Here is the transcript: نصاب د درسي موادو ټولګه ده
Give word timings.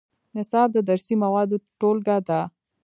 نصاب 0.35 0.69
د 0.73 0.77
درسي 0.89 1.15
موادو 1.23 1.57
ټولګه 1.79 2.17
ده 2.27 2.39